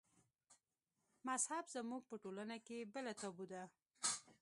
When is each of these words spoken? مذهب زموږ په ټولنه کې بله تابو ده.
مذهب 1.27 1.63
زموږ 1.75 2.01
په 2.09 2.15
ټولنه 2.23 2.57
کې 2.65 2.77
بله 2.93 3.11
تابو 3.19 3.45
ده. 3.51 3.63